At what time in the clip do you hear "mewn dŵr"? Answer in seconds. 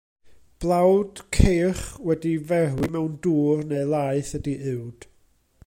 2.95-3.63